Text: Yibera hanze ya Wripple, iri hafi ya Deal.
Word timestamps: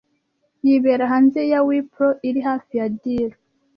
Yibera 0.65 1.03
hanze 1.11 1.39
ya 1.51 1.59
Wripple, 1.67 2.17
iri 2.29 2.39
hafi 2.49 2.71
ya 2.79 2.87
Deal. 3.01 3.31